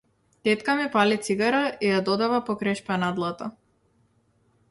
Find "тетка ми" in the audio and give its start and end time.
0.43-0.85